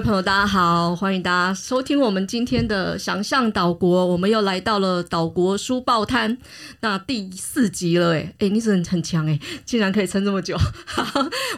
[0.00, 6.38] 位朋友，大家好，欢迎大家收听我们今天的想象岛国，我们又来到了岛国书报摊，
[6.80, 10.56] 那第四集了，哎，哎，你是很很强，哎，竟然可以撑这么久。
[10.86, 11.04] 好，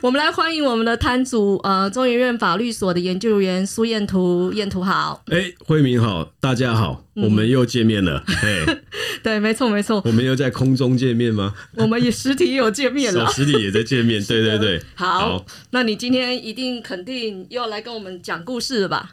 [0.02, 7.04] 我们来欢迎我们的摊主，呃，中研院法律所的研究员苏彦图，彦图好，哎，慧敏好，大家好。
[7.14, 8.34] 我们又见面了，嗯、
[8.66, 8.78] 嘿，
[9.22, 10.00] 对，没错，没错。
[10.04, 11.54] 我们又在空中见面吗？
[11.76, 14.82] 我们也实体也有见面了， 实体也在见面， 对对对。
[14.94, 19.12] 好，好，那你今天一定肯定又要来跟我们讲故事了吧？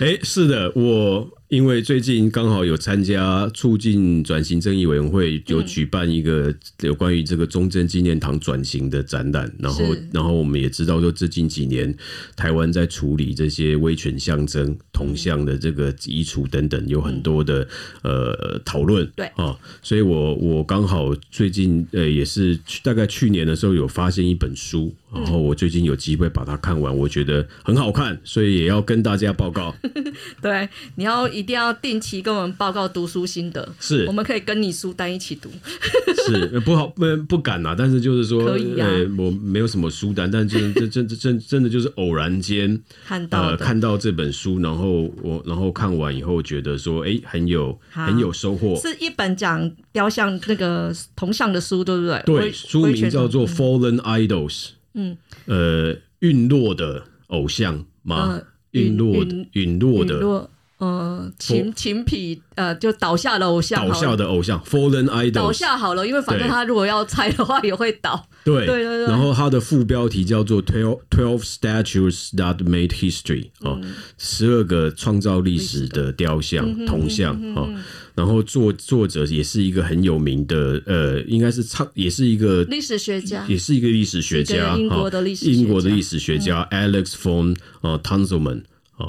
[0.00, 1.37] 哎，是的，我。
[1.48, 9.82] 因为最近刚好有参加促进转型正义委员会有举办一个有关于这个中正纪念堂转型的展览，然后
[10.12, 11.96] 然后我们也知道说，这近几年
[12.36, 17.66] 台湾在处理这些威权象征铜像的这个移除等等，有很多的
[18.02, 19.10] 呃讨论。
[19.16, 29.74] 对啊，所以我我刚好最近呃也是大概去年的时候有发现一本书，然后我最近有机会把它看完，我觉得很好看，所以也要跟大家报告。
[30.42, 31.26] 对，你要。
[31.38, 35.48] 一定要定期跟我们报告读书心得，是，我们可以跟你书单一起读。
[36.26, 38.74] 是不好不不敢啊，但是就是说，可以
[39.16, 48.74] 我没有什么书单，但是真真真真的就是偶然间看到呃看到这本书，然后我然后看完以后觉得说，哎、欸，很有很有收获。
[48.74, 52.20] 是一本讲雕像那个铜像的书，对不对？
[52.26, 54.48] 对，书名叫做《Fallen Idols》。
[54.94, 55.16] 嗯，
[55.46, 58.42] 呃，陨落的偶像吗？
[58.72, 60.50] 陨、呃、落的陨落的。
[60.78, 68.28] 呃，琴琴痞呃，就倒下的偶像，倒下的偶像，fallen idol，倒下好了，因为反正他如果要拆的话也会倒。
[68.44, 68.64] 对。
[68.66, 69.06] 对对，对。
[69.06, 73.80] 然后他的副标题叫做 Twelve Twelve Statues That Made History 哦，
[74.18, 77.68] 十二个创造历史的雕像铜像哦。
[78.14, 87.98] 然后作作者也是一个很有名的呃，应该是唱也是一个历史学家，也是一个历史学家，英国的历史英国的历史学家 Alex von 呃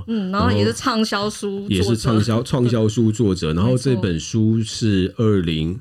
[0.07, 3.53] 嗯，然后也是畅销书，也是畅销畅销书作者。
[3.53, 5.79] 然后这本书是二零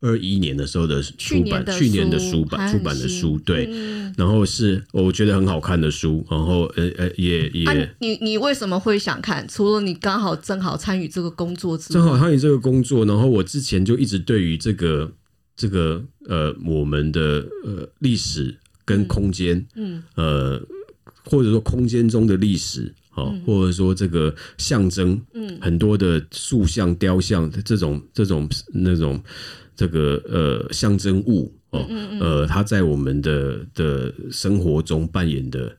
[0.00, 3.68] 二一年的时候的出版，去年的书版出版的书，对。
[4.16, 6.24] 然后是我觉得很好看的书。
[6.30, 9.46] 然后呃呃也也，啊、你你为什么会想看？
[9.48, 13.04] 除了你刚好正好参与这个工作之外，正好参与这个工作。
[13.04, 15.10] 然后我之前就一直对于这个
[15.56, 20.62] 这个呃我们的呃历史跟空间，嗯，嗯呃
[21.24, 22.94] 或者说空间中的历史。
[23.14, 29.22] 哦，或者说这个象征，嗯，很多的塑像、雕像的这种、这种、那种，
[29.76, 31.86] 这个呃象征物哦，
[32.20, 35.76] 呃，它在我们的的生活中扮演的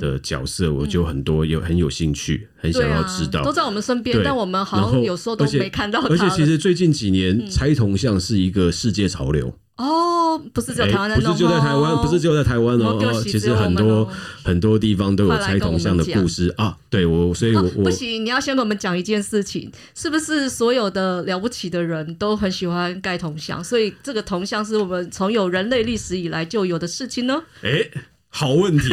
[0.00, 6.08] 的角色，我就很多有很有兴趣，很想要知道，都在我们身边，但我们好像有时候都没看到它。
[6.08, 9.56] 而且其实最近几年拆铜像是一个世界潮流。
[9.82, 12.98] 哦，不是只有台湾，不是就在台湾，不是就在台湾哦。
[13.02, 14.08] 哦，其实很多
[14.44, 16.76] 很多地方都有拆铜像的故事啊。
[16.88, 23.62] 对我，所以我我不行，你要先跟我们讲一件事情，是不是所有的了不起的人都很喜欢盖铜像？
[23.64, 27.42] 所以这个铜像是我们从有人类历史以来就有的事情呢？
[27.62, 27.90] 哎，
[28.28, 28.88] 好问题，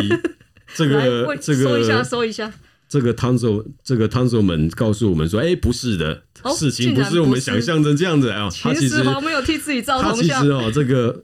[0.74, 2.52] 这个 这个说一下，说一下。
[2.90, 6.24] 这个汤总，这个汤总们告诉我们说：“哎，不是的，
[6.58, 8.50] 事情不是我们想象的这样子啊。
[8.64, 11.24] 他其实没有替自己造其实哦，这个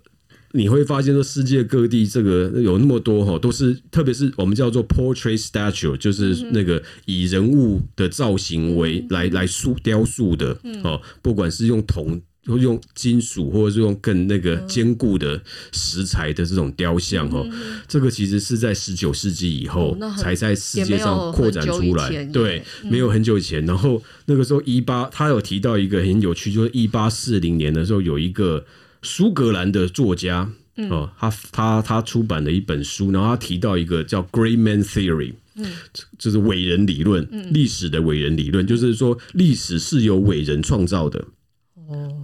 [0.51, 15.41] 你会发现说，世界各地这个有那么多哈，都是特别是我们叫做 portrait statue，就是那个以人物的造型为来来塑雕塑的哦，不管是用铜。”用金属或者是用更那个坚固的
[15.71, 22.23] 石材的这种雕像哦，嗯、这个其实是在十九世纪以后才在世界上扩展出来。
[22.25, 23.65] 对，没有很久以前。
[23.65, 28.63] 然后那个时候一八，他有提到一个很有趣，就是一八四零年的时候，有一个
[29.01, 30.51] 苏格兰的作家
[30.89, 35.65] 哦，他他他出版了一本书，然后他提到一个叫 Great Man Theory，嗯，
[36.19, 41.25] 就是伟人理论，历史的伟人理论，就是说历史是由伟人创造的。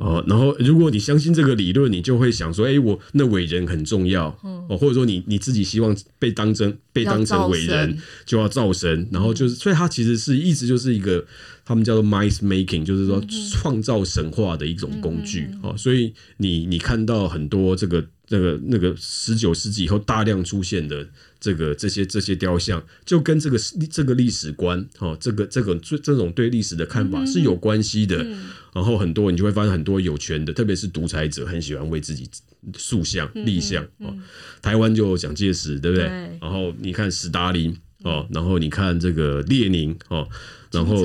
[0.02, 4.36] 哦，然后如果你相信这个理论，你就会想说，哎，我那伟人很重要，
[4.68, 11.24] 哦，或者说你你自己希望被当真被当成伟人，就要造神，然后就是，所以它其实是一直就是一个
[11.64, 21.08] 他们叫做 myth making，就是说创造神话的一种工具，哦，所以你你看到很多这个这个那个十九世纪以后大量出现的。
[21.44, 23.58] 这个这些这些雕像就跟这个
[23.90, 28.22] 这个历史观哦，这个这个这这种对历史的看法是有关系的。
[28.22, 32.30] 嗯、然后很多你就会发现很多有权的，特别是独裁者，很喜欢为自己
[32.78, 34.14] 塑像立像哦。
[34.62, 36.08] 台湾就蒋介石，对不对？
[36.08, 40.28] 对，然后你看斯大林哦，然后你看这个列宁哦。
[40.72, 40.96] 然后，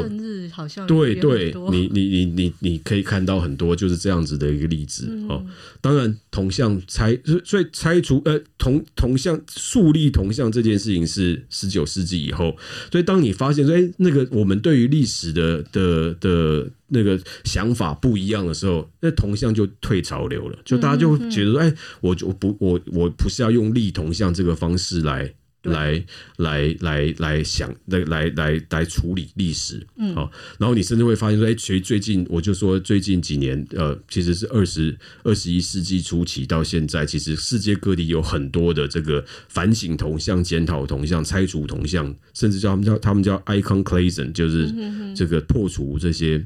[0.52, 5.44] 好像对对，你你你你你可以看到很多就是这样子的一个例子、嗯、哦。
[5.80, 12.56] 当然，铜像拆，所以拆除呃铜铜像树立铜像这件事情是十九世纪以后。
[12.92, 25.34] 所以当你发现说，哎，那个我们对于历史的的的那个想法不一样的时候，那铜像就退潮流了，就大家就觉得说，哎、嗯，我就不我我不是要用立铜像这个方式来。
[25.66, 26.04] 来
[26.36, 44.72] 来来来想来来来来处理历史，嗯，好，然后你甚至会发现说，哎，其实最近我就说最近几年，呃，其实是二十二十一世纪初期到现在，其实世界各地有很多的这个反省铜像、检讨铜像、拆除铜像，甚至叫他们叫他们叫 iconoclasm，就是
[45.14, 46.44] 这个破除这些、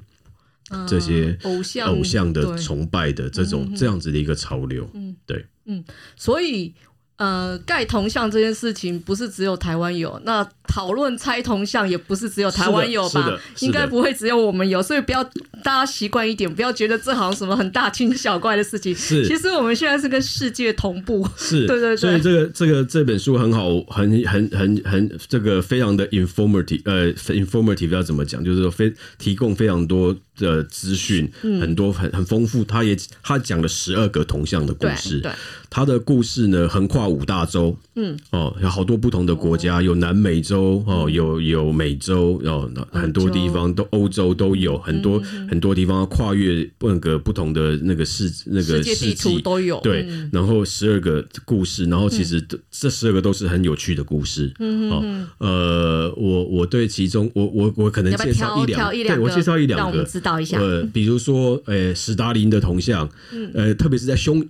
[0.70, 5.84] 嗯、这些偶像偶像的崇拜的这种这样子的一个潮流，嗯，对，嗯，
[6.16, 6.74] 所以。
[7.20, 13.36] 呃，盖铜像这件事情不是只有台湾有，那讨论猜铜像也不是只有台湾有吧？
[13.58, 15.24] 应该不会只有我们有，所以不要
[15.64, 18.94] 大家习惯一点，不要觉得这好像什么很大惊小怪的事情。
[18.94, 21.28] 是，其实我们现在是跟世界同步。
[21.36, 21.96] 是， 对对对。
[21.96, 28.44] 所以这个这个这本书很好，很很很很这个非常的 informative，呃，informative 要怎么讲？
[28.44, 32.62] 就是说非提供非常多的资讯，嗯、很多很很丰富。
[32.64, 35.20] 他也他讲了十二个铜像的故事。
[35.20, 35.32] 对。
[35.32, 35.34] 对
[35.72, 52.40] 他的故事呢，横跨五大洲，嗯，哦，有好多不同的国家，哦、有南美洲，哦，有有美洲，哦，很多地方都欧洲都有很多、嗯、很多地方跨越那个不同的那个世那个世纪都有，对，嗯、然后十二个故事，然后其实
[52.70, 64.46] 这十二个都是很有趣的故事，嗯哦，呃，我我对其中我我我可能介绍一两，对我介绍一两个，让我们知道一下，呃，比如说，呃，史达林的铜像，嗯，呃，特别是在胸。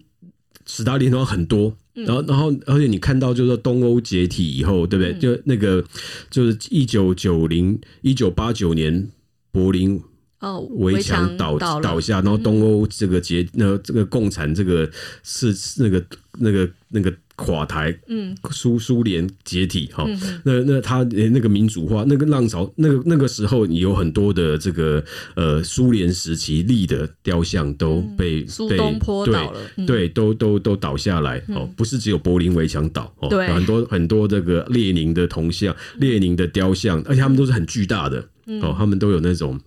[0.66, 5.18] 史达林的话很多，然后，然后，而且你看到就是说东欧解体以后，对不对？
[5.18, 5.84] 就那个
[6.30, 9.10] 就是一九九零一九八九年
[9.52, 10.00] 柏林
[10.40, 14.90] 哦围墙倒倒下，然后东欧这个解，那这个共产这个
[15.22, 16.04] 是那个
[16.38, 17.12] 那个那个。
[17.40, 25.02] 垮台，嗯，苏苏联解体，哈、嗯，那那他那个民主化，那个浪潮，那个那个时候，你有很多的这个
[25.34, 38.18] 呃苏联时期立的雕像都被苏东坡倒了，对，对都都都倒下来，哦、嗯，不是只有柏林围墙倒，哦，对，很多很多这个列宁的铜像、列宁的雕像，而且他们都是很巨大的，
[38.60, 39.58] 哦，他们都有那种。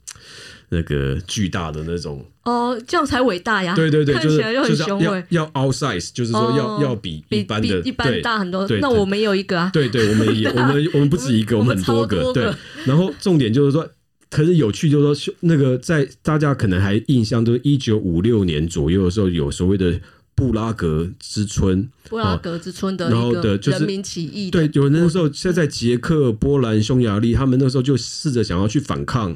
[0.73, 3.75] 那个巨大的那种哦，这样才伟大呀！
[3.75, 5.23] 对对对，看起来就很雄伟。
[5.29, 8.67] 要 outsize，就是说要要比一般的一般大很多。
[8.81, 12.33] 那我们也有一个啊，对对，我们也我们 我们不止一个，我们很多个。
[12.33, 12.51] 对，
[12.85, 13.87] 然后重点就是说，
[14.29, 19.99] 可是有趣就是说，那个在大家可能还印象就是一九五六年左右的时候，有所谓的。
[20.43, 24.51] 布拉格之春，布拉格之春的，然后的就是人民起义。
[24.51, 29.33] 对，有那个时候，现在捷克、波兰、匈牙利，他们那时候就试着想要去反抗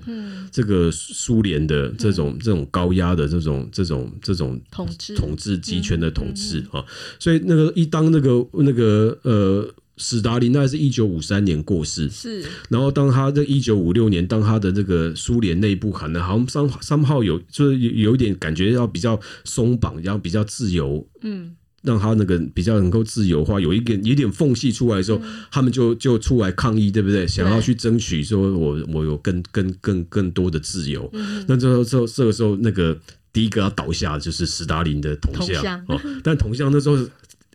[0.52, 6.84] 这个苏联的这种这种高压的这种这种这种统治统治集权的统治啊。
[7.18, 9.74] 所以那个一当那个那个呃。
[9.98, 12.46] 史达林那是一九五三年过世，是。
[12.70, 27.28] 然后当他在一九五六年，当他的这个苏联内部可能好像三三号有就是有有一点感觉要比较松绑，然后比较自由，嗯，让他那个比较能够自由化，有一点有一点缝隙出来的时候，嗯、他们就就出来抗议，对不对？
[27.28, 31.10] 想要去争取说我我有更更更更多的自由。
[31.14, 32.96] 嗯、那这时候这个时候那个
[33.34, 36.98] 第一个要倒下的就是史达林的铜像，铜像哦，但铜像那时候。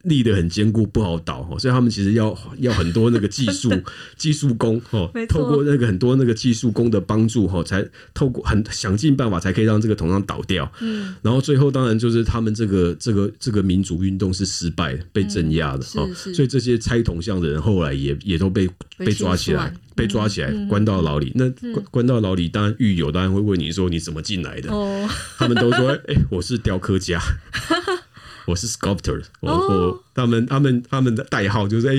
[0.03, 3.71] 立得很坚固，不好倒哈，所以他们其实要要很多那个技术
[4.17, 10.71] 技术工哦，透过那个很多那个技术工的帮助哈，才透过很想尽办法才可以让这个铜像倒掉。
[10.81, 18.69] 嗯，然后最后当然就是他们这个这个这个民族运动是失败被镇压的哦，所以这些拆铜像的人后来也也都被
[18.99, 21.33] 被抓起来，被抓起来关到牢里。
[21.35, 24.73] 那关关到牢里，当然狱友当然会问你说你怎么进来的？
[24.73, 27.21] 哦， 他们都说哎，我是雕刻家。
[28.47, 31.95] 我是 sculptor，我我他们他们他们的代号就是哎，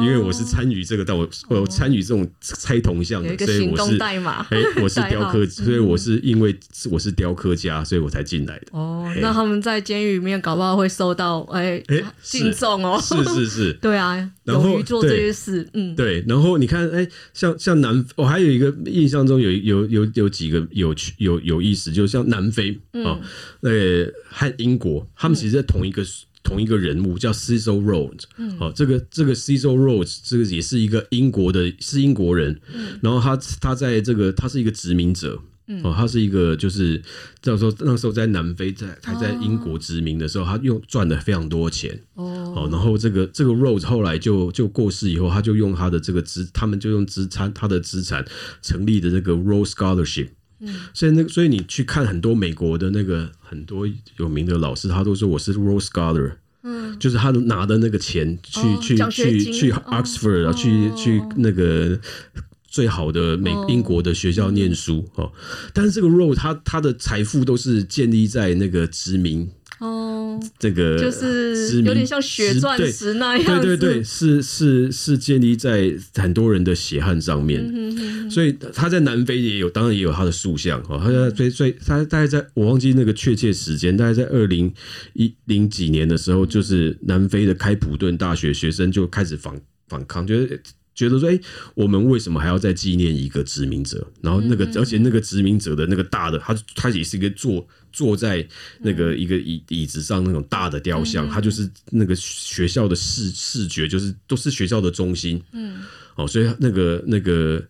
[0.00, 4.20] 因为我是参与这个，但我我参与这种猜铜像的，所以我是哎，
[4.82, 6.54] 我是 雕刻，所以我是因为
[6.90, 8.66] 我是雕刻家，所以我才进来的。
[8.72, 11.80] 哦，那他们在监狱里面搞不好会受到哎
[12.22, 16.24] 敬重哦，是是是， 对啊，勇于做这些事，嗯，对。
[16.26, 22.72] 然后你看，哎，像像南，我还有一个印象中有有有有几个有趣有有意思，就像南非
[23.04, 23.20] 啊，
[23.60, 25.83] 呃，和英国，他们其实在同。
[25.86, 26.02] 一个
[26.42, 28.24] 同一个人物叫 Cecil Rhodes，
[28.58, 35.40] 好，这个这个 Cecil Rhodes 这个也是一个英国的，是英国人，嗯、然后他他在这个他是一个殖民者，
[35.82, 37.00] 哦，他是一个就是
[37.40, 41.98] 叫做那时候在南非在还在英国殖民的时候，他用赚了非常多钱。
[42.12, 48.22] 哦，然后这个这个 Rhodes 后来就就过世以后，他就用他的这个资，他们就用资产他的资产
[48.60, 50.28] 成立的这个 Rhodes Scholarship。
[50.64, 56.36] 嗯，所以那个所以你去看很多美国的那个很多有名的老师，他都说我是 Rhodes Scholar。
[56.62, 62.00] 嗯，就是他拿的那个钱去去去去 Oxford 啊，去去那个。
[62.66, 65.30] 最好的美英国的学校念书哦，
[65.72, 69.48] 但是这个 Rhodes 他他的财富都是建立在那个殖民
[69.84, 84.72] 哦，这个就是有点像血钻石那样，对对对，是是是建立在很多人的血汗上面，所以他在南非也有，当然也有他的塑像哦，他在最最他大概在我忘记那个确切时间，大概在二零
[85.12, 90.62] 一零几年的时候，就是南非的开普敦大学学生就开始反反抗，就是。
[90.94, 91.40] 觉得说，哎、欸，
[91.74, 94.06] 我们为什么还要再纪念一个殖民者？
[94.22, 98.46] 然后那个，而且那个殖民者的那个大的，他他也是一个坐坐在
[98.80, 105.42] 那个一个椅椅子上那种大的雕像，他就是那个学校的视视觉，就是都是学校的中心。
[105.52, 105.80] 嗯，
[106.14, 107.60] 哦，所以那个那个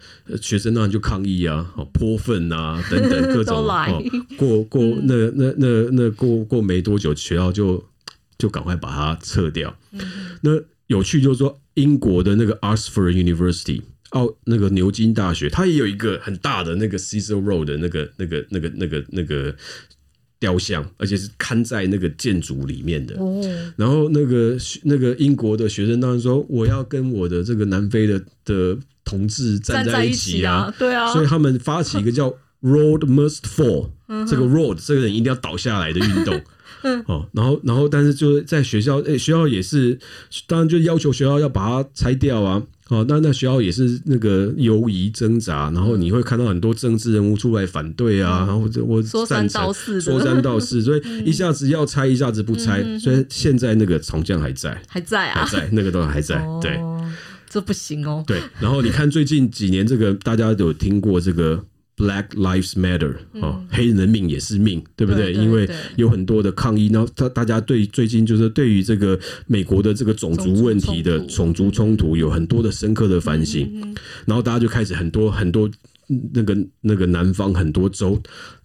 [0.42, 4.02] 学生当然就抗议啊，哦，泼粪啊等等各种， 哦，
[4.36, 7.82] 过过那那那那过过没多久，学校就
[8.36, 9.74] 就赶快把它撤掉。
[10.42, 10.50] 那
[10.88, 11.58] 有趣就是说。
[11.74, 19.54] 英国的那个 Oxford University，奥那个牛津大学，它也有一个很大的那个 Cecil Rhodes 的那个、那个、那个、那个、那个
[20.38, 23.16] 雕像，而且是看在那个建筑里面的。
[23.18, 23.42] 哦。
[23.76, 31.12] 然后那个那个英国的学生当然说：“我要跟我的这个南非的的同志站在一起啊！”起啊对啊。
[31.12, 32.30] 所以他们发起一个叫
[32.62, 33.90] “Rhodes Must Fall”，
[34.28, 36.40] 这个 Rhodes 这个人一定要倒下来的运动。
[37.06, 39.99] 哦，然后，然后，但是就在学校，诶，学校也是，
[40.47, 42.62] 当然就要求学校要把它拆掉啊。
[42.88, 56.78] 哦，那那学校也是那个犹疑挣扎，然后你会看到很多政治人物出来反对啊，然后我说三道四，说三道四，所以一下子要拆，一下子不拆，所以现在那个重建还在，还在啊，还在，那个都还在，对，
[57.49, 58.23] 这不行哦。
[58.26, 61.64] 对，然后你看最近几年，这个大家有听过这个。
[61.96, 65.32] Black Lives Matter，啊，嗯、黑人的命也是命，对不对？
[65.32, 73.94] 对对对，因为有很多的抗议，然后大大家对最近就是对于这个美国的这个种族问题的种族冲突有很多的深刻的反省，嗯、
[74.26, 75.70] 然后大家就开始很多很多
[76.32, 78.20] 那个那个南方很多州，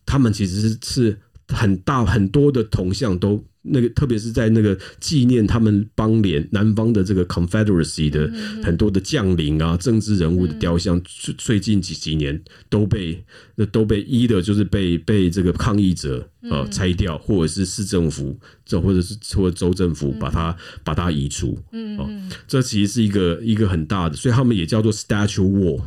[0.05, 1.17] 他们其实是是
[1.47, 3.43] 很大很多的铜像都。
[3.69, 8.31] 那个，特别是在那个纪念他们邦联南方的这个 Confederacy 的
[8.63, 13.23] 很多的将领啊、政治人物的雕像，最最近几几年都被
[13.55, 21.57] 那都被一的就是被被这个抗议者啊拆掉，或者是市政府这或者是或者州政府把它把它移除。
[21.71, 22.09] 嗯哦，
[22.47, 25.81] 这其实是一个一个很大的，所以他们也叫做 Statue War。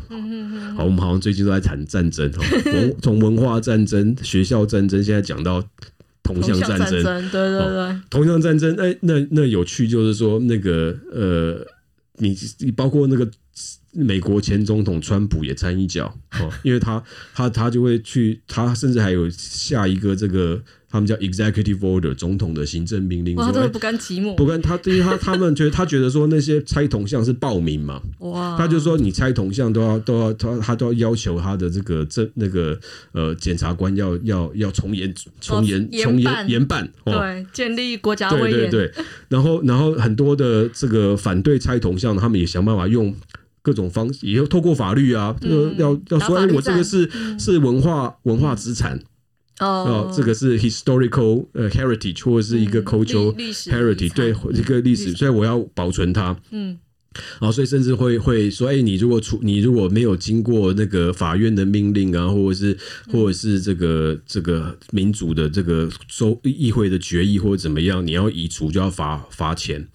[0.76, 2.30] 好，我们好像最近都在谈战争，
[2.64, 5.62] 从从文化战争、学校战争，现在讲到。
[6.22, 11.66] 铜像战争，对对对，铜像战争，哎，那那有趣就是说，那个呃，
[12.18, 13.28] 你你包括那个
[13.92, 17.02] 美国前总统川普也掺一脚哦，因为他
[17.34, 20.62] 他他就会去，他甚至还有下一个这个。
[20.92, 23.34] 他们叫 executive order，总统的行政命令。
[23.36, 24.34] 哇，他不甘寂寞。
[24.34, 28.02] 不甘他，因为他他们觉得他觉得说那些拆铜像是暴民嘛。
[28.18, 28.58] 哇。
[28.58, 32.78] 他就说你拆铜像都要都要他他都要要求他的这个这那个
[33.12, 36.86] 呃检察官要要要从严从严从严严办。
[37.06, 38.50] 对，建立国家威严。
[38.50, 39.04] 对对对。
[39.30, 43.14] 然后然后很多的这个反对拆铜像，他们也想办法用
[43.62, 45.34] 各种方式，也要透过法律啊，
[45.78, 47.08] 要要说哎，我这个是
[47.38, 49.00] 是文化文化资产。
[49.62, 56.36] 哦，这个是 historical 呃 heritage 或者是一个 cultural heritage，对一个历史，所以我要保存它。
[56.50, 56.78] 嗯。
[57.40, 62.76] 然后，所以甚至会会说，哎，你如果出，你如果没有经过那个法院的命令啊，或者是
[63.10, 69.86] 或者是这个这个民主的这个州议会的决议或者怎么样，你要移除就要罚罚钱。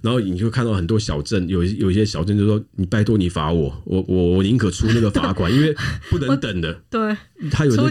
[0.00, 5.74] 然后你就看到很多小镇，有有一些小镇就说，你拜托你罚我，我我我宁可出那个罚款，因为
[6.10, 6.80] 不能等的。
[6.90, 7.16] 对，
[7.50, 7.90] 他有那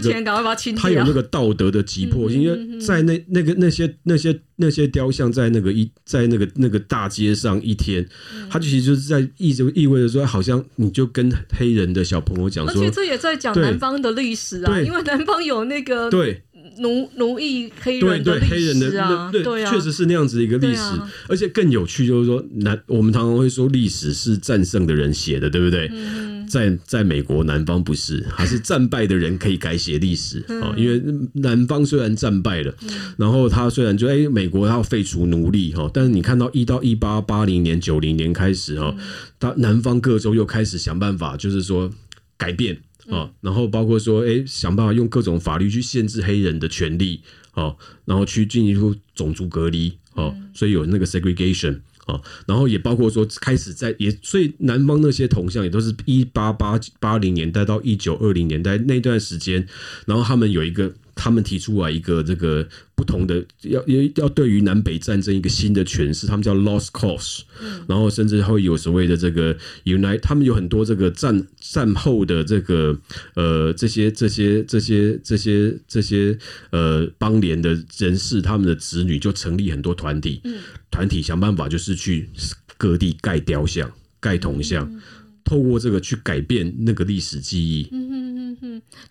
[0.76, 4.40] 他有那个道德的急迫性，因为在那那个那些那些。
[4.60, 8.06] 那些雕像在那个一在那个那个大街上一天，
[8.48, 16.42] 他就其实就是在意就意味着说，好像你就跟黑人的小朋友讲说，而且这也在讲南方的历史啊，因为南方有那个对。
[16.78, 20.82] 奴奴役黑人的历史啊，对啊，确实是那样子的一个历史，
[21.28, 25.90] 而且更有趣就是说，南我们常常会说历史是战胜的人写的，对不对？
[26.50, 30.74] 在在美国南方不是，还是战败的人可以改写历史啊？
[30.76, 31.00] 因为
[31.34, 32.74] 南方虽然战败了，
[33.16, 38.94] 然后他虽然就哎，美国要废除奴隶哈，但是你看到一到一八八零年九零年开始哈，
[39.38, 41.88] 他南方各州又开始想办法，就是说
[42.36, 42.76] 改变
[43.06, 47.20] 哦，然后包括说，哎，想办法用各种法律去限制黑人的权利，
[47.54, 51.80] 哦，然后去进行种族隔离，哦，所以有那个 segregation。
[52.10, 59.66] 啊，然后也包括说，开始在也，所以南方那些铜像也都是一八八八零年代到一九二零年代那段时间，
[60.06, 60.92] 然后他们有一个。
[61.20, 67.42] 他们提出来一个这个不同的要要要对于南北战争一个新的诠释，他们叫 lost cause，
[67.86, 72.98] 然后甚至会有所谓的这个 unite，他们有很多这个战战后的这个
[73.34, 76.38] 呃这些这些这些这些这些
[76.70, 80.40] 呃邦联的人士，他们的子女就成立很多团体，
[80.90, 82.30] 团体想办法就是去
[82.78, 84.90] 各地盖雕像、盖铜像，
[85.44, 87.88] 透过这个去改变那个历史记忆。
[87.92, 88.39] 嗯，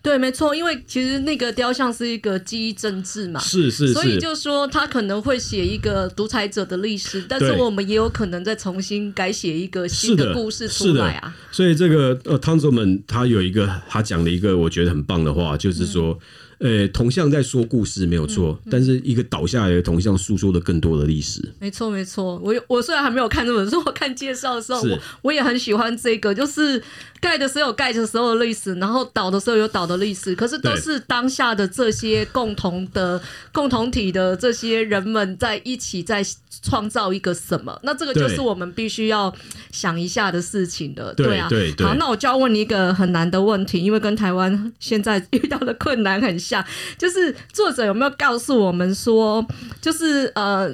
[0.02, 11.34] 对，没错，因为其实那个雕像是一个记忆政治嘛，是是是，所以就说他可能会写一个独裁者的历史，但是我们也有可能再重新改写一个新的故事出来啊。
[11.50, 16.12] 所以这个呃，汤泽们他有一个他讲了一个我觉得很棒的话，就是说。
[16.12, 16.20] 嗯
[16.60, 21.42] 呃，铜像在说故事没有错，嗯嗯，但是一个倒下来的铜像诉说了更多的历史。
[21.58, 22.38] 没错，没错。
[22.44, 26.82] 我我虽然还没有看这本书， 我看介绍的时候，我我也很喜欢这个，就是
[27.18, 33.18] 盖的时候有盖的时候的历史，然后倒的时候有倒的历史，可是都是当下的这些共同的
[33.52, 36.22] 共同体的这些人们在一起在
[36.62, 37.80] 创造一个什么？
[37.82, 39.34] 那这个就是我们必须要
[39.72, 41.14] 想一下的事情的。
[41.14, 41.86] 对，对啊，对，对。
[41.86, 46.49] 好，那我就要问你一个很难的问题，因为跟台湾现在遇到的困难很像。
[46.98, 49.46] 就是作者有没有告诉我们说，
[49.80, 50.70] 就是呃，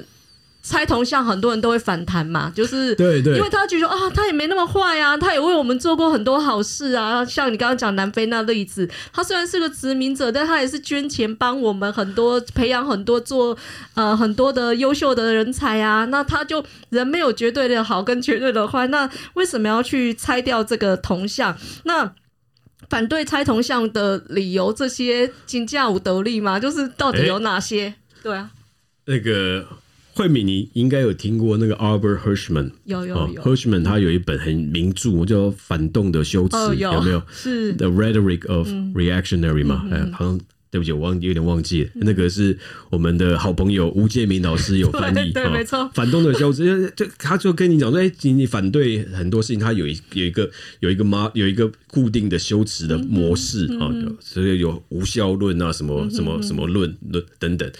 [0.61, 7.23] 拆铜像很多人都会反弹嘛，就是对对，因为他觉得啊，他也没那么坏啊，他也为我们做过很多好事啊。
[7.23, 13.57] 像你刚刚讲南非那例子，他虽然是个殖民者，但他也是捐钱帮我们很多培养很多做
[13.93, 16.03] 呃很多的优秀的人才啊。
[16.05, 21.55] 那他就人没有绝对的好跟绝对的坏，那为什么要去拆掉这个铜像？
[21.85, 22.11] 那
[22.89, 26.59] 反对拆铜像的理由，这些金价无得利吗？
[26.59, 27.83] 就是到底有哪些？
[27.83, 28.51] 欸、对啊，
[29.05, 29.65] 那个
[30.13, 37.21] 惠敏，你应该有听过那个 Albert Hirschman，有有有、哦、Hirschman 他有一本很名著叫《反动的修辞》，有，有没有？
[37.31, 39.85] 是 The Rhetoric of Reactionary 嘛？
[39.91, 40.39] 哎、嗯，好像。
[40.69, 42.57] 对不起，我忘有点忘记了，那个是
[42.89, 45.89] 我们的好朋友吴建明老师有翻译， 对，对，没错。
[45.93, 50.49] 反动的修辞，就他就跟你讲说，哎，你反对很多事情，他有一有一个
[50.81, 57.71] 有一个妈有一个固定的修辞的模式啊，所以有无效论啊，什么什么什么论论等等。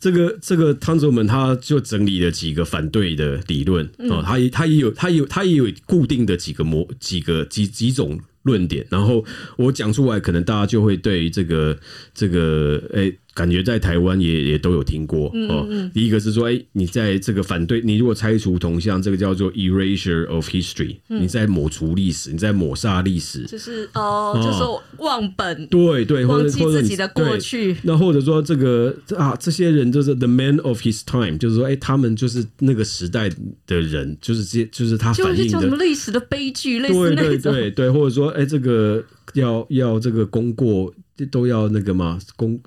[0.00, 8.18] 这个这个汤泽们他就整理了几个反对的理论啊，他也他也有他有他也有固定的几个模几个几几种。
[8.42, 9.24] 论点，然后
[9.56, 11.78] 我讲出来，可能大家就会对这个
[12.14, 13.18] 这个诶。
[13.34, 15.66] 感觉在台湾也也都有听过哦。
[15.94, 27.76] 第一个是说，哎，你在这个反对你如果拆除铜像，这个叫做 erasure of history，你在抹除历史，你在抹杀历史，就是哦，就是忘本，对对，忘记自己的过去。
[27.82, 33.30] 那或者说这个啊，这些人就是 the man of his time，就是说，哎，他们就是那个时代
[33.66, 40.92] 的人，就是这就是他反映的什么历史的悲剧，类似对对对对，或者说，哎，这个要要这个功过
[41.30, 42.60] 都要那个嘛功。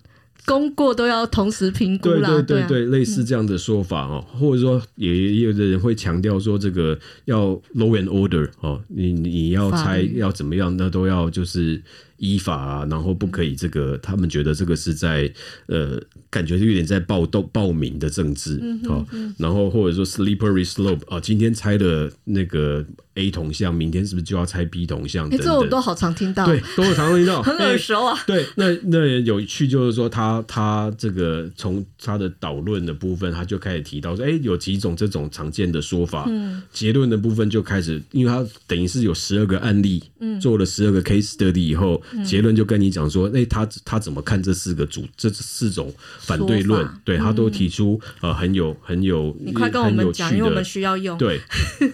[0.46, 11.82] 功过都要同时评估啦，对对对对，类似这样的说法哦，或者说也有的人会强调说，这个要 law and order 哦，你你要拆要怎么样，那都要就是。
[12.18, 15.30] 依法啊，然后不可以这个，他们觉得这个是在
[15.68, 18.56] 呃，感觉就有点在暴动暴民的政治，
[18.86, 25.28] 哦、嗯，然后或者说 slippery slope 啊，今天拆的那个 A 铜像，明天是不是就要拆 B 铜像？
[25.30, 28.18] 哎，这我都好常听到，对，都会常听到， 很耳熟啊。
[28.28, 42.02] 对，那那有趣就是说他，他他这个从他的导论的部分，他就开始提到说，哎，有几种这种常见的说法，嗯，结论的部分就开始，因为他等于是有十二个案例，嗯，做了十二个 case study 以后。
[42.26, 46.88] 结论就跟你讲说，哎，他他怎么看这四个主这四种反对论？
[47.04, 51.18] 对他都提出呃很有很有你快跟我们讲，因为我们需要用。
[51.18, 51.40] 对，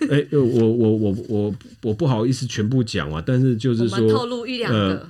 [0.09, 5.07] 哎， 我我我我我我不好意思全部讲啊，但是就是说透露一两个，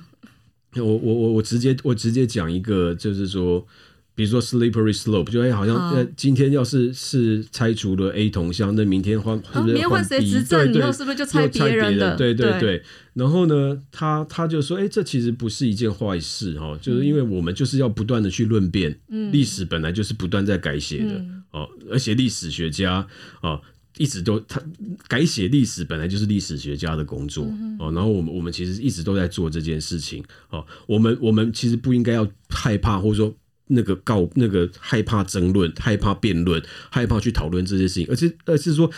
[0.74, 3.66] 呃、我我我我直接我直接讲一个，就是说。
[4.14, 10.44] 比如说 slippery slope，就哎，好像呃，今天要是是拆除了 A 同乡，那明天换是不是换 B？
[10.50, 12.14] 对对，是不是就拆别人的？
[12.14, 12.82] 对对对。
[13.14, 18.94] 然后呢，他他就说，哎，这其实不是一件坏事哈，就是因为我们就是要不断的去论辩，
[19.32, 23.08] 历史本来就是不断在改写的哦，而且历史学家
[23.40, 23.58] 啊，
[23.98, 24.62] 一直都他
[25.08, 27.44] 改写历史本来就是历史学家的工作
[27.78, 33.34] 哦，然后我们我们其实一直都在做这件事情哦，我们我们其实不应该要害怕或者说。
[33.68, 38.90] 那个告那个害怕争论，害怕辩论，害怕去讨论这些事情，而且而是说，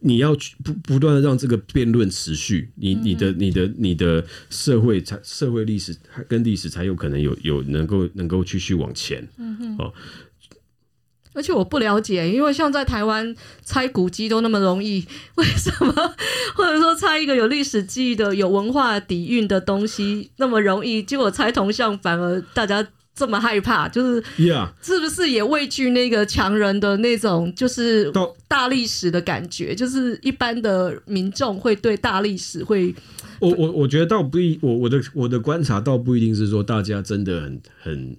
[0.00, 5.94] 你要不不断的让这个辩论持续，你你的你的你的社会才社会历史
[6.28, 9.26] 跟历史才有可能有有能够能够继续往前。
[9.36, 9.92] 嗯哼，哦。
[11.36, 15.92] 而且我不了解，因为像在台湾拆古迹都那么容易， 为什么
[16.56, 23.86] 或者说拆一个有历史记忆的、有文化底蕴的东西那么容易，结果拆铜像反而大家这么害怕？
[23.86, 28.10] 就是，Yeah，是不是也畏惧那个强人的那种就是
[28.48, 29.74] 大历史的感觉？
[29.74, 32.94] 就是一般的民众会对大历史会，
[33.40, 38.16] 我我我觉得倒不一，我我的我的观察倒不一定是说大家真的很很。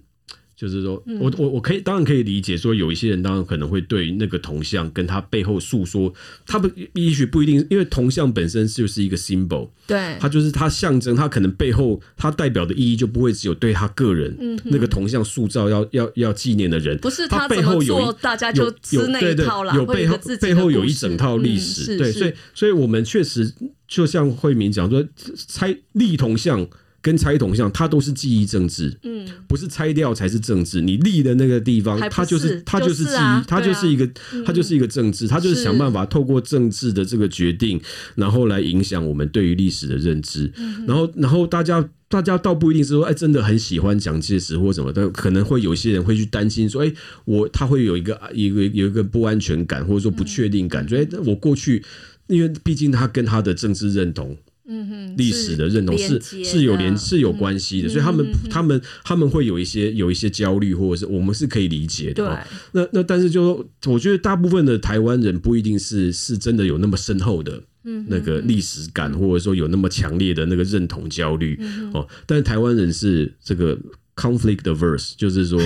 [0.58, 6.12] 就是说，我我我可以当然可以理解，说有一些人当然可能会对那个铜像跟他背后诉说，
[6.44, 23.54] 他不也许不一定，因为铜像本身就是一个 symbol，对，它就是它象征，它可能背后它代表的意义就不会只有对他个人，那个铜像塑造要要要纪念的人，不是他背后有大家就吃那一套啦，有背后背后有一整套历史，对，所以所以我们确实
[23.86, 25.06] 就像慧敏讲说，
[25.46, 26.68] 拆立铜像。
[27.00, 30.80] 跟拆铜像，它都是记忆政治，嗯，不是拆掉才是政治。
[30.80, 34.08] 你立的那个地方，它就是它就是记忆，它就是一个
[34.44, 37.80] 它就是一个政治，它就是想办法透过政治的这个决定，
[38.16, 40.52] 然后来影响我们对于历史的认知。
[40.86, 46.92] 然后，然后大家大家倒不一定是说，哎，真的很喜欢蒋介石或什么的，可能会有些人会去担心说，哎，
[47.24, 51.84] 我他会有一个一个有一个不安全感，或者说不确定感，觉得我过去，
[52.26, 54.36] 因为毕竟他跟他的政治认同。
[54.70, 62.24] 嗯哼，历史的认同是是有连是有关系的，所以他们他们他们会有一些有一些焦虑，或者是我们是可以理解的。
[62.24, 67.62] 对，那那但是就我觉得大部分的台湾人不一定是是真的有那么深厚的
[68.08, 71.58] 那个历史感，或者说有那么强烈的那个认同焦虑
[71.94, 72.06] 哦。
[72.26, 73.78] 但是台湾人是这个
[74.14, 75.58] conflict averse，就是说。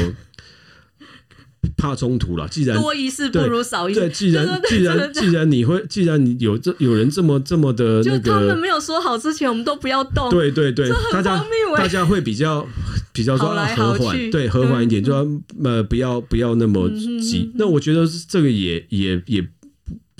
[1.76, 4.00] 怕冲突了，既然多一事不如少一事。
[4.00, 10.30] 对，既然既然 既然你会，既然你有这有人这么这么的那个，就他们没有说好之前，我们都不要动。
[10.30, 11.44] 对对对，大家
[11.76, 12.66] 大家会比较
[13.12, 15.26] 比较说和缓，对和缓一点，就要
[15.64, 16.88] 呃不要不要那么
[17.20, 17.50] 急。
[17.54, 19.46] 那我觉得这个也也也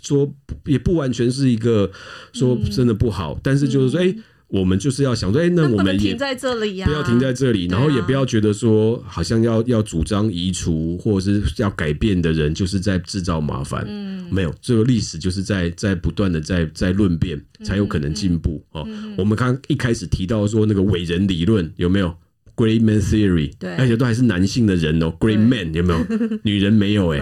[0.02, 0.32] 说
[0.66, 1.90] 也不完全是一个
[2.32, 4.14] 说真的不好，但是就是说哎。
[4.52, 13.82] 我们就是要想说，哎、欸，那我们也停在这里呀，不要停在这里，然后也不要觉得说，好像要要主张移除或者是要改变的人，就是在制造麻烦。
[13.88, 18.86] 嗯，没有，这个历史就是在在不断的在在论辩，才有可能进步哦。
[19.16, 22.14] 我们刚一开始提到说那个伟人理论有没有
[22.56, 25.12] ？Great Man Theory，对，而且都还是男性的人哦。
[25.18, 26.06] Great Man 有没有？
[26.44, 27.20] 女人没有哎。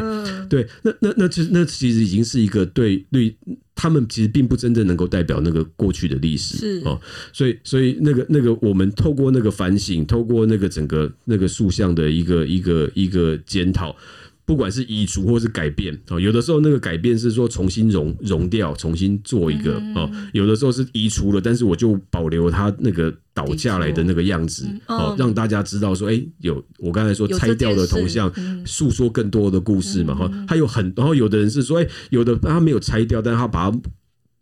[0.49, 3.37] 对，那那那其实那其实已经是一个对对。
[3.83, 7.01] 他们其实并不真正能够代表那个过去的历史，是哦，
[7.33, 13.97] 所以所以那个那个我们透过那个反省，透过那个整个那个塑像的一个一个一个检讨。
[14.45, 28.33] 不管是移除或是改变哦，有的时候那个改变是说重新融融掉，重新做一个哦；有的时候是移除了，但是我就保留它那个倒下来的那个样子，哦，让大家知道说，哎，有我刚才说拆掉的头像，
[28.67, 30.31] 诉说更多的故事嘛，哈。
[30.49, 33.81] 还有很，然后有的人是说，哎，有的他没有拆掉，但是他把它。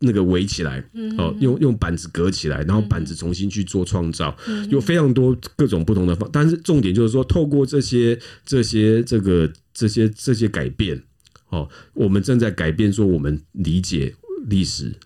[0.00, 0.78] 那个围起来，
[1.16, 4.32] 哦，用用板子隔起来，然后板子重新去做创造，
[4.70, 11.04] 有非常多各种不同的方，但是重点就是说，透过这些这些这个这些这些改变，
[11.50, 14.16] 哦，我们正在改变，说我们理解
[14.48, 14.96] 历史。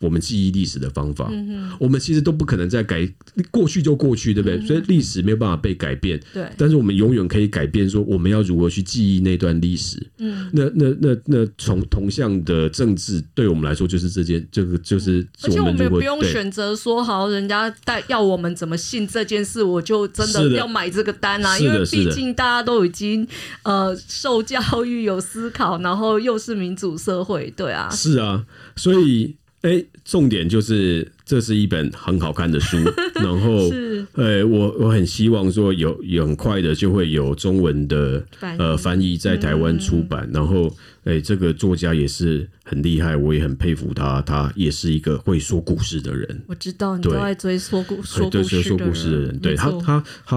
[0.00, 3.08] 我们记忆历史的方法，嗯、我们其实都不可能再改，
[3.50, 4.56] 过去就过去，对不对？
[4.58, 6.20] 嗯、所以历史没有办法被改变。
[6.32, 10.00] 对，但是我们永远可以改变，说我们要如何去记忆那段历史。
[10.18, 15.26] 嗯，那那那那从同向的政治，对我们来说就是这件，这个就是。
[15.42, 21.58] 而且我们也不用选择说好，人家带要我们怎么信这件事，我就真的要买这个单啊！
[21.58, 23.26] 因为毕竟大家都已经
[23.64, 27.90] 呃受教育、有思考，然后又是民主社会，对啊。
[27.90, 28.44] 是啊，
[28.76, 29.34] 所以。
[29.62, 32.78] 哎，重点就是这是一本很好看的书，
[33.22, 40.74] 然后，是呃，我我很希望说有有很快的就会有中文的翻译呃翻译在台湾出版，嗯、然后。
[41.04, 44.20] 哎，这个作家也是很厉害，我也很佩服他。
[44.20, 46.42] 他也是一个会说故事的人。
[46.46, 49.38] 我知道你都爱追说故说故事的人。
[49.38, 50.36] 对他，他他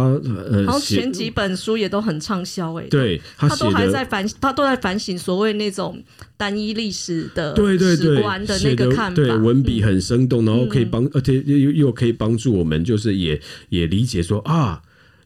[0.49, 2.73] 呃，然后前几本书也都很畅销。
[2.75, 6.01] 哎，对他都还在反，他都在反省所谓那种
[6.37, 9.15] 单一历史的对对对史观的那个看法。
[9.15, 14.81] 对，文笔很生动，然后可以帮，而且又又可以帮助我们，就是也也理解说啊。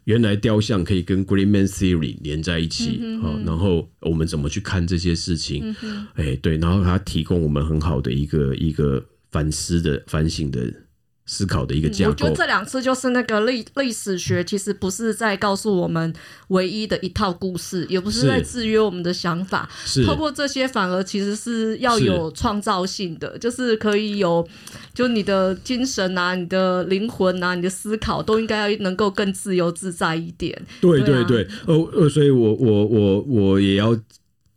[0.06, 5.76] 原来雕像可以跟 Green Man Theory 连在一起，嗯、哼哼然后我们怎么去看这些事情？
[6.14, 10.72] 哎，对，然后他提供我们很好的一个一个反思的反省的
[11.26, 12.12] 思考的一个架构。
[12.12, 16.14] 嗯、我觉得这两次就是那个历历史学，其实不是在告诉我们
[16.50, 19.70] 唯一的一套故事，也不是在制约我们的想法。
[19.86, 24.48] 是透过这些，反而其实是要有创造性的，是就是可以有，
[24.94, 30.62] 就你的精神啊、你的灵魂啊、你的思考，都应该要能够更自由自在一点。
[30.82, 33.98] 对对对，呃呃，所以我我我我也要。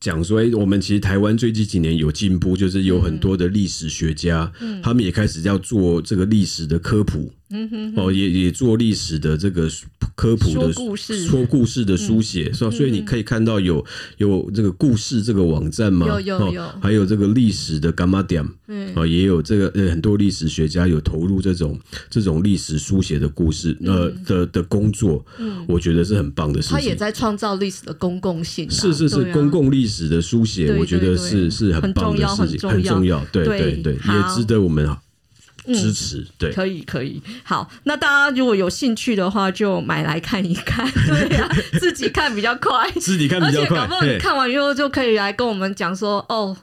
[0.01, 7.33] 讲说，哎，我们其实台湾最近几年有进步，就是有很多的历史学家，嗯、他们也开始要做这个历史的科普。
[7.51, 9.69] 嗯哼，哼，哦，也也做历史的这个
[10.15, 12.71] 科普的说故事，说故事的书写，是吧？
[12.71, 13.85] 所以你可以看到有
[14.19, 21.79] 有这个故事这个网站嘛，有有有，还有这个历史的 Gamma 点，嗯，啊，也有这个呃很多历史学家有投入这种
[22.11, 26.77] 这种历史书写的故事呃的的工作，嗯，我觉得是很棒的事情。
[26.77, 34.87] 他也在创造历史的公共性，是是是，公共历史的书写，我觉得是是很棒的事情，很重要，对对对，也值得我们。
[35.75, 46.57] 支持、嗯、对，可以可以，好，那大家如果有兴趣的话，就买来看一看， 对呀、啊，自己看比较快，自己看比较快，而且搞不好你看完以后就可以来跟我们讲说，哦。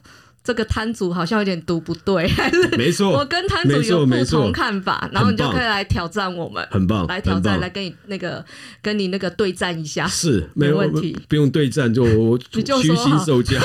[0.46, 3.10] 这个摊主好像有点读不对， 还是没错。
[3.10, 8.44] 我跟摊主有不同看法，然后你就可以来挑战我们，很棒，来挑战，来跟你那个
[8.80, 12.06] 跟你那个对战一下， 是没问题，不用对战就
[12.80, 13.58] 虚心受教。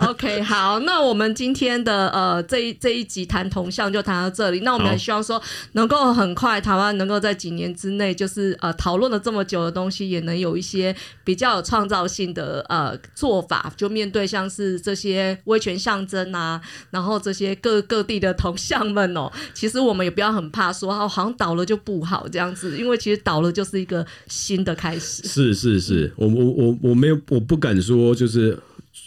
[0.00, 4.60] OK，好，那我们今天的呃这一这一集谈同像就谈到这里。
[4.60, 5.40] 那我们也希望说
[5.72, 25.22] 能够很快台湾能够在几年之内，就是呃讨论了这么久的东西，也能有一些比较有创造性的呃做法，就面对像是这些威权象象征啊，然后这些各各地的同乡们哦， 其实我们也不要很怕说哦，好像倒了就不好这样子，因为其实倒了就是一个新的开始。
[25.26, 28.58] 是是是，我我我我没有，我不敢说就是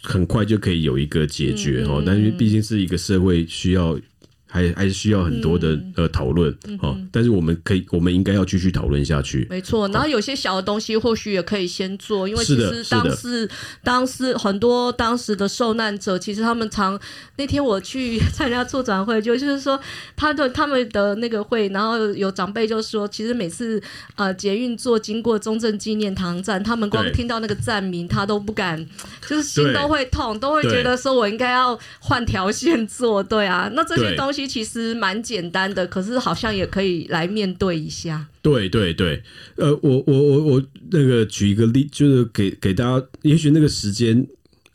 [0.04, 4.00] 很快就可以有一个解决哦，嗯、但是毕竟是一个社会需要。
[4.49, 6.49] 还还是需要很多的、嗯、呃讨论
[6.81, 9.45] 哦，嗯、但是我们可以，我们应该要继续讨论下去。
[9.49, 13.49] 没错，然后有些小的东西或许也可以先做，因为其实当时
[13.83, 16.97] 当时很多当时的受难者，其实他们常
[17.36, 19.77] 那天我去 参加促转会，就就是说
[20.15, 23.81] 他的他们的那个会，然后有长辈就说，其实每次
[24.15, 28.83] 呃捷运坐经过中正纪念堂站，他们光听到那个站名，他都不敢，
[29.27, 33.21] 就是心都会痛，都会觉得说我应该要换条线坐。
[33.21, 34.38] 对啊，那这些东西。
[34.47, 38.27] 其实蛮简单的，可是好像也可以来面对一下。
[38.41, 39.21] 对对对，
[39.57, 44.25] 呃，我我我我那个举一个例，就是给给大家，也许那个时间。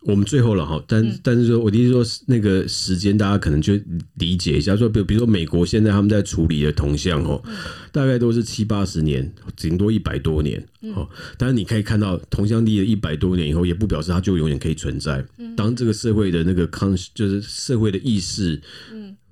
[0.04, 3.78] 我们最后了哈，但但是说，我的意思说，那个时间大家可能就
[4.14, 7.40] 理解一下，说，比如比如说美国现在他们在处理的铜像哦，
[7.92, 10.60] 大概都是七八十年，顶多一百多年
[10.96, 11.08] 哦。
[11.38, 15.24] 但是你可以看到，铜像立了一百多年以后，也不表示它就永远可以存在。
[15.56, 18.60] 当这个社会的那个康，就是社会的意识，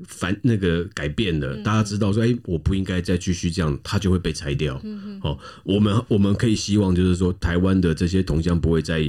[0.05, 4.81] 反那个改变了，大家知道说，哎，我不应该再继续这样，它就会被拆掉。
[5.23, 9.05] 哦，我们我们可以希望就是说，台湾的这些铜像不会再。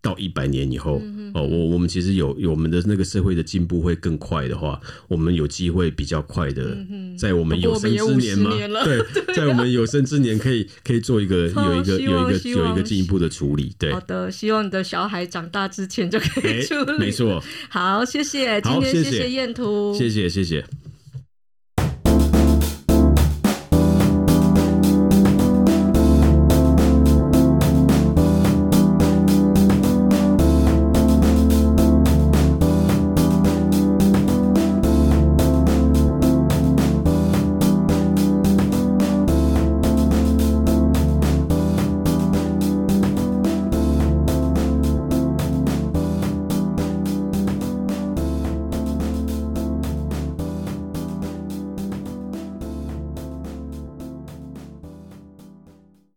[0.00, 6.76] 到一百年以后，嗯、哦，我我们其实有有我们的那个社会的进步会更快的话，我们有机会比较快的，
[7.18, 8.50] 在我们有生之年嘛，
[8.84, 9.02] 对，
[9.34, 13.74] 在我们有生之年可以可以做一个有一个有一个有一个进一步的处理。
[13.78, 16.98] 对，好的，希望你的小孩长大之前就可以处理。
[16.98, 20.64] 没错，好，谢谢，今天谢谢燕图，谢谢谢谢。